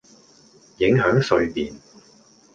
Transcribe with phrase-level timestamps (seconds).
[0.79, 1.71] 影響睡眠